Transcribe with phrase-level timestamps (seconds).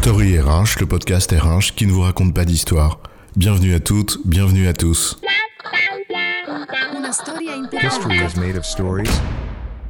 [0.00, 3.00] Story RH, le podcast RH qui ne vous raconte pas d'histoire.
[3.34, 5.18] Bienvenue à toutes, bienvenue à tous.
[7.82, 9.10] History is made of stories.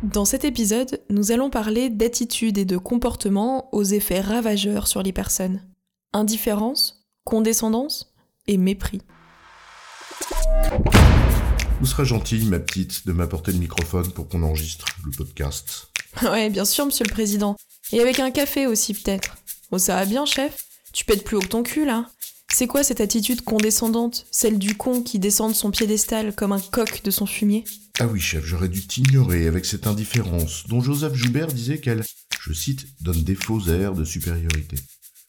[0.03, 5.13] Dans cet épisode, nous allons parler d'attitudes et de comportements aux effets ravageurs sur les
[5.13, 5.61] personnes.
[6.15, 8.15] Indifférence, condescendance
[8.47, 9.03] et mépris.
[11.81, 15.91] Vous serez gentille, ma petite, de m'apporter le microphone pour qu'on enregistre le podcast.
[16.23, 17.57] Ouais, bien sûr, monsieur le président.
[17.93, 19.37] Et avec un café aussi, peut-être.
[19.71, 20.65] Oh, ça va bien, chef
[20.95, 22.11] Tu pètes plus haut que ton cul, là
[22.51, 26.61] C'est quoi cette attitude condescendante Celle du con qui descend de son piédestal comme un
[26.61, 27.65] coq de son fumier?
[28.01, 32.03] Ah oui, chef, j'aurais dû t'ignorer avec cette indifférence dont Joseph Joubert disait qu'elle,
[32.41, 34.77] je cite, donne des faux airs de supériorité.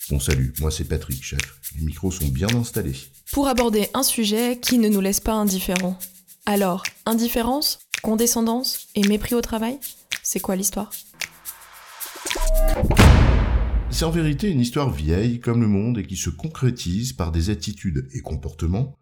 [0.09, 1.39] Bon salut, moi c'est Patrick, chef.
[1.75, 2.95] Les micros sont bien installés.
[3.33, 5.99] Pour aborder un sujet qui ne nous laisse pas indifférents.
[6.45, 9.79] Alors, indifférence, condescendance et mépris au travail?
[10.23, 10.91] C'est quoi l'histoire?
[13.91, 17.49] C'est en vérité une histoire vieille comme le monde et qui se concrétise par des
[17.49, 18.95] attitudes et comportements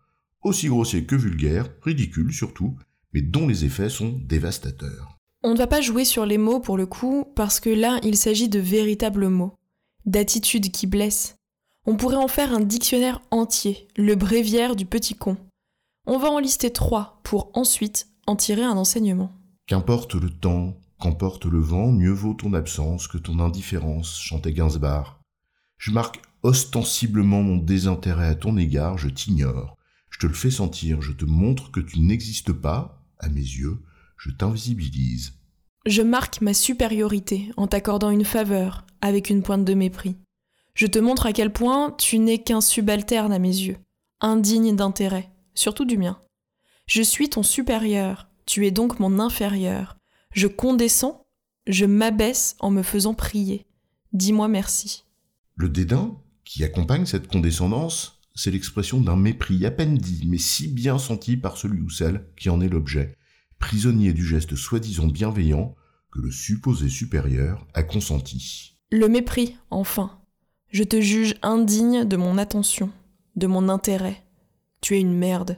[0.43, 2.75] aussi grossiers que vulgaires, ridicules surtout,
[3.13, 5.17] mais dont les effets sont dévastateurs.
[5.43, 8.17] On ne va pas jouer sur les mots pour le coup, parce que là, il
[8.17, 9.53] s'agit de véritables mots,
[10.05, 11.35] d'attitudes qui blessent.
[11.85, 15.37] On pourrait en faire un dictionnaire entier, le bréviaire du petit con.
[16.05, 19.31] On va en lister trois pour ensuite en tirer un enseignement.
[19.67, 25.19] Qu'importe le temps, qu'emporte le vent, mieux vaut ton absence que ton indifférence, chantait Gainsbourg.
[25.77, 29.77] Je marque ostensiblement mon désintérêt à ton égard, je t'ignore.
[30.09, 33.77] Je te le fais sentir, je te montre que tu n'existes pas, à mes yeux,
[34.17, 35.33] je t'invisibilise.
[35.85, 40.17] Je marque ma supériorité en t'accordant une faveur, avec une pointe de mépris.
[40.73, 43.77] Je te montre à quel point tu n'es qu'un subalterne à mes yeux,
[44.21, 46.21] indigne d'intérêt surtout du mien.
[46.85, 49.96] Je suis ton supérieur, tu es donc mon inférieur.
[50.37, 51.25] Je condescends,
[51.65, 53.65] je m'abaisse en me faisant prier.
[54.13, 55.03] Dis-moi merci.
[55.55, 60.67] Le dédain, qui accompagne cette condescendance, c'est l'expression d'un mépris à peine dit, mais si
[60.67, 63.17] bien senti par celui ou celle qui en est l'objet,
[63.57, 65.73] prisonnier du geste soi-disant bienveillant
[66.11, 68.77] que le supposé supérieur a consenti.
[68.91, 70.21] Le mépris, enfin.
[70.69, 72.91] Je te juge indigne de mon attention,
[73.37, 74.23] de mon intérêt,
[74.81, 75.57] tu es une merde.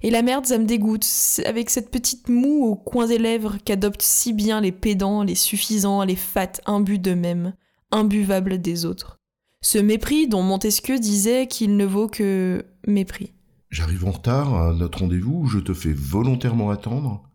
[0.00, 1.04] Et la merde, ça me dégoûte,
[1.44, 6.04] avec cette petite moue au coin des lèvres qu'adoptent si bien les pédants, les suffisants,
[6.04, 7.52] les fats imbus d'eux-mêmes,
[7.90, 9.18] imbuvables des autres.
[9.60, 13.34] Ce mépris dont Montesquieu disait qu'il ne vaut que mépris.
[13.70, 17.28] J'arrive en retard à notre rendez-vous, je te fais volontairement attendre,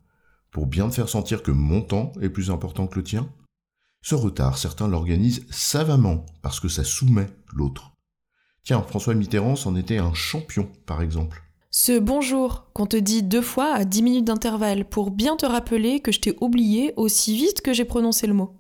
[0.50, 3.30] pour bien te faire sentir que mon temps est plus important que le tien.
[4.02, 7.92] Ce retard, certains l'organisent savamment, parce que ça soumet l'autre.
[8.64, 11.44] Tiens, François Mitterrand s'en était un champion, par exemple.
[11.76, 16.02] Ce bonjour qu'on te dit deux fois à dix minutes d'intervalle pour bien te rappeler
[16.02, 18.56] que je t'ai oublié aussi vite que j'ai prononcé le mot.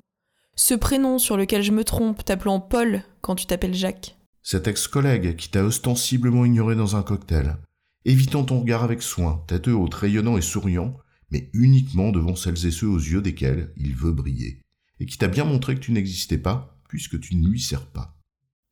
[0.55, 4.17] Ce prénom sur lequel je me trompe t'appelant Paul quand tu t'appelles Jacques.
[4.41, 7.57] Cet ex-collègue qui t'a ostensiblement ignoré dans un cocktail,
[8.03, 10.97] évitant ton regard avec soin, tête haute, rayonnant et souriant,
[11.29, 14.59] mais uniquement devant celles et ceux aux yeux desquels il veut briller,
[14.99, 18.17] et qui t'a bien montré que tu n'existais pas, puisque tu ne lui sers pas.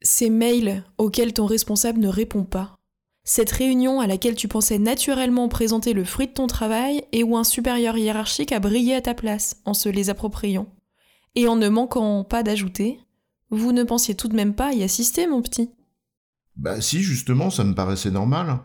[0.01, 2.79] Ces mails auxquels ton responsable ne répond pas.
[3.23, 7.37] Cette réunion à laquelle tu pensais naturellement présenter le fruit de ton travail et où
[7.37, 10.73] un supérieur hiérarchique a brillé à ta place en se les appropriant.
[11.35, 12.99] Et en ne manquant pas d'ajouter,
[13.51, 15.69] vous ne pensiez tout de même pas y assister, mon petit.
[16.55, 18.59] Bah si, justement, ça me paraissait normal.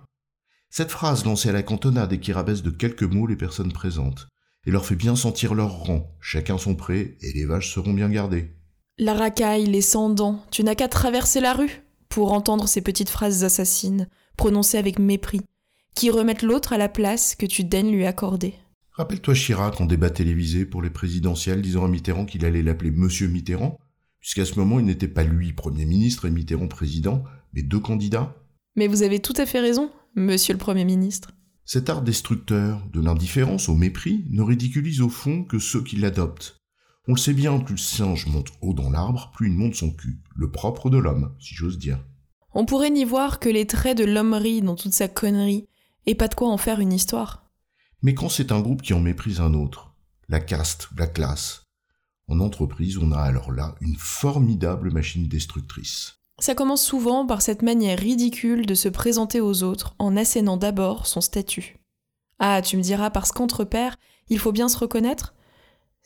[0.70, 4.26] Cette phrase lancée à la cantonade et qui rabaisse de quelques mots les personnes présentes,
[4.64, 8.08] et leur fait bien sentir leur rang, chacun son prêt, et les vaches seront bien
[8.08, 8.56] gardées.
[8.98, 13.44] La racaille, les sans-dents, tu n'as qu'à traverser la rue pour entendre ces petites phrases
[13.44, 15.40] assassines, prononcées avec mépris,
[15.94, 18.54] qui remettent l'autre à la place que tu daignes lui accorder.
[18.92, 23.28] Rappelle-toi Chirac en débat télévisé pour les présidentielles disant à Mitterrand qu'il allait l'appeler Monsieur
[23.28, 23.78] Mitterrand,
[24.20, 27.22] puisqu'à ce moment il n'était pas lui Premier ministre et Mitterrand président,
[27.52, 28.36] mais deux candidats.
[28.74, 31.32] Mais vous avez tout à fait raison, Monsieur le Premier ministre.
[31.66, 36.56] Cet art destructeur, de l'indifférence au mépris, ne ridiculise au fond que ceux qui l'adoptent,
[37.08, 39.90] on le sait bien, plus le singe monte haut dans l'arbre, plus il monte son
[39.90, 41.98] cul, le propre de l'homme, si j'ose dire.
[42.52, 45.68] On pourrait n'y voir que les traits de l'hommerie dans toute sa connerie,
[46.06, 47.44] et pas de quoi en faire une histoire.
[48.02, 49.94] Mais quand c'est un groupe qui en méprise un autre,
[50.28, 51.66] la caste, la classe,
[52.28, 56.18] en entreprise, on a alors là une formidable machine destructrice.
[56.40, 61.06] Ça commence souvent par cette manière ridicule de se présenter aux autres en assénant d'abord
[61.06, 61.78] son statut.
[62.38, 63.96] Ah, tu me diras, parce qu'entre pairs,
[64.28, 65.34] il faut bien se reconnaître?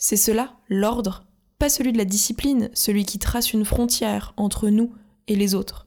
[0.01, 1.25] C'est cela, l'ordre,
[1.59, 4.95] pas celui de la discipline, celui qui trace une frontière entre nous
[5.29, 5.87] et les autres.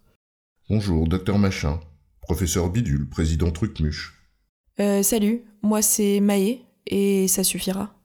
[0.69, 1.79] Bonjour, docteur Machin,
[2.21, 4.13] professeur Bidule, président Trucmuche.
[4.79, 7.95] Euh, salut, moi c'est Maé, et ça suffira.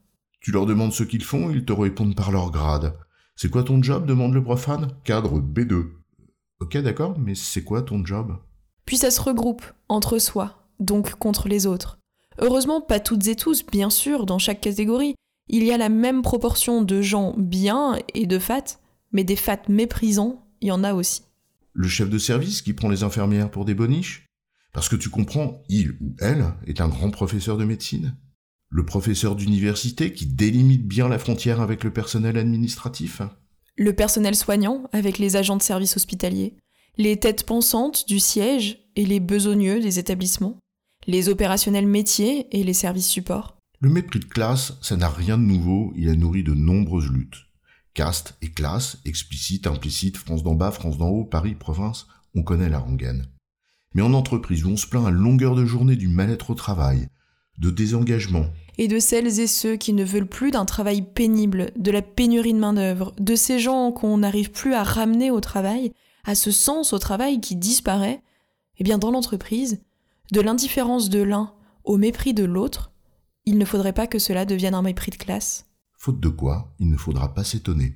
[0.40, 2.96] Tu leur demandes ce qu'ils font, ils te répondent par leur grade.
[3.36, 5.90] C'est quoi ton job demande le profane Cadre B2.
[6.60, 8.34] Ok, d'accord, mais c'est quoi ton job?
[8.86, 11.98] Puis ça se regroupe entre soi, donc contre les autres.
[12.38, 15.14] Heureusement, pas toutes et tous, bien sûr, dans chaque catégorie.
[15.48, 18.78] Il y a la même proportion de gens bien et de fat,
[19.12, 21.22] mais des fat méprisants, il y en a aussi.
[21.72, 24.26] Le chef de service qui prend les infirmières pour des boniches?
[24.72, 28.16] Parce que tu comprends, il ou elle est un grand professeur de médecine.
[28.68, 33.22] Le professeur d'université qui délimite bien la frontière avec le personnel administratif.
[33.76, 36.56] Le personnel soignant avec les agents de service hospitalier,
[36.98, 40.58] les têtes pensantes du siège et les besogneux des établissements,
[41.06, 43.57] les opérationnels métiers et les services supports.
[43.80, 47.46] Le mépris de classe, ça n'a rien de nouveau, il a nourri de nombreuses luttes.
[47.94, 52.68] Caste et classe, explicite, implicite, France d'en bas, France d'en haut, Paris, province, on connaît
[52.68, 53.26] la rengaine.
[53.94, 57.08] Mais en entreprise où on se plaint à longueur de journée du mal-être au travail,
[57.58, 58.46] de désengagement,
[58.78, 62.54] et de celles et ceux qui ne veulent plus d'un travail pénible, de la pénurie
[62.54, 65.92] de main-d'œuvre, de ces gens qu'on n'arrive plus à ramener au travail,
[66.24, 68.22] à ce sens au travail qui disparaît,
[68.78, 69.80] eh bien dans l'entreprise,
[70.32, 71.52] de l'indifférence de l'un
[71.84, 72.90] au mépris de l'autre,
[73.48, 75.64] il ne faudrait pas que cela devienne un mépris de classe.
[75.98, 77.94] faute de quoi il ne faudra pas s'étonner.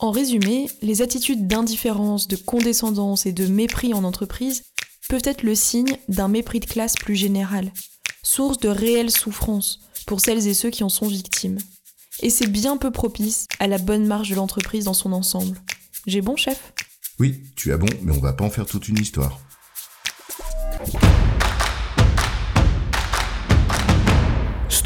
[0.00, 4.64] En résumé, les attitudes d'indifférence, de condescendance et de mépris en entreprise
[5.08, 7.72] peuvent être le signe d'un mépris de classe plus général,
[8.24, 11.58] source de réelle souffrance pour celles et ceux qui en sont victimes.
[12.20, 15.60] Et c'est bien peu propice à la bonne marche de l'entreprise dans son ensemble.
[16.08, 16.72] J'ai bon, chef?
[17.20, 19.40] Oui, tu as bon, mais on va pas en faire toute une histoire.